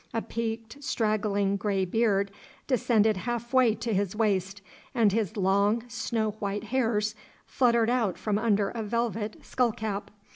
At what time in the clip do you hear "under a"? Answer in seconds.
8.39-8.81